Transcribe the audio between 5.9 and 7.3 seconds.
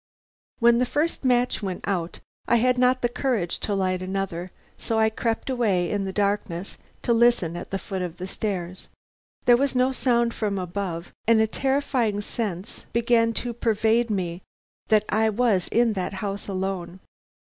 in the darkness to